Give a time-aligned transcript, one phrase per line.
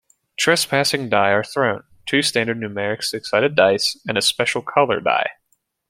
[0.35, 5.29] Trespassing die are thrown: two standard numeric six-sided dice, and a special color die.